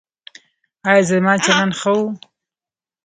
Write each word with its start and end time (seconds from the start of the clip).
ایا 0.89 1.01
زما 1.09 1.33
چلند 1.43 1.73
ښه 1.79 1.91
و؟ 1.97 1.99